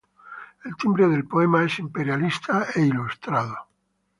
[0.69, 3.67] El timbre del poema es imperialista e ilustrado.